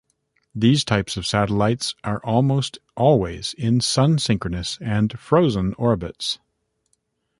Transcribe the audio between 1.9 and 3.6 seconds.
are almost always